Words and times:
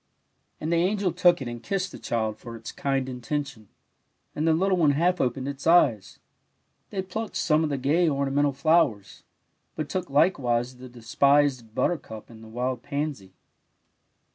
And 0.59 0.73
the 0.73 0.77
angel 0.77 1.11
took 1.11 1.43
it 1.43 1.47
and 1.47 1.61
kissed 1.61 1.91
the 1.91 1.99
child 1.99 2.39
for 2.39 2.55
its 2.55 2.71
kind 2.71 3.07
intention, 3.07 3.69
and 4.33 4.47
the 4.47 4.53
little 4.55 4.77
one 4.79 4.93
half 4.93 5.21
opened 5.21 5.47
its 5.47 5.67
eyes. 5.67 6.17
They 6.89 7.03
plucked 7.03 7.35
some 7.35 7.63
of 7.63 7.69
the 7.69 7.77
gay, 7.77 8.09
ornamental 8.09 8.51
flowers, 8.53 9.21
but 9.75 9.89
took 9.89 10.07
likcTsdse 10.07 10.79
the 10.79 10.89
despised 10.89 11.75
buttercup 11.75 12.31
and 12.31 12.43
the 12.43 12.47
wild 12.47 12.81
pansy. 12.81 13.35